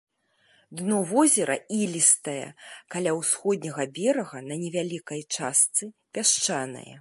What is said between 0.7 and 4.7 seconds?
Дно возера ілістае, каля ўсходняга берага на